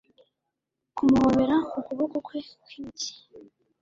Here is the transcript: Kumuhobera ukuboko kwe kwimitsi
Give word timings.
Kumuhobera 0.95 1.55
ukuboko 1.79 2.15
kwe 2.27 2.39
kwimitsi 2.63 3.11